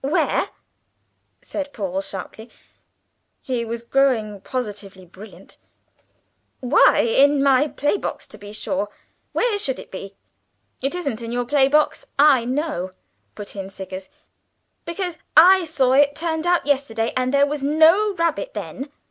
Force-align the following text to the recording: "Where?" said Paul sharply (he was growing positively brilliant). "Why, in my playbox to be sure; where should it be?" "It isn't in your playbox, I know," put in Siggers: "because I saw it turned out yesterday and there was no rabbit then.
"Where?" 0.03 0.49
said 1.43 1.73
Paul 1.73 2.01
sharply 2.01 2.49
(he 3.43 3.63
was 3.63 3.83
growing 3.83 4.41
positively 4.41 5.05
brilliant). 5.05 5.57
"Why, 6.59 7.01
in 7.01 7.43
my 7.43 7.67
playbox 7.67 8.25
to 8.29 8.39
be 8.39 8.51
sure; 8.51 8.89
where 9.31 9.59
should 9.59 9.77
it 9.77 9.91
be?" 9.91 10.15
"It 10.81 10.95
isn't 10.95 11.21
in 11.21 11.31
your 11.31 11.45
playbox, 11.45 12.07
I 12.17 12.45
know," 12.45 12.89
put 13.35 13.55
in 13.55 13.69
Siggers: 13.69 14.09
"because 14.85 15.19
I 15.37 15.65
saw 15.65 15.93
it 15.93 16.15
turned 16.15 16.47
out 16.47 16.65
yesterday 16.65 17.13
and 17.15 17.31
there 17.31 17.45
was 17.45 17.61
no 17.61 18.15
rabbit 18.15 18.55
then. 18.55 18.91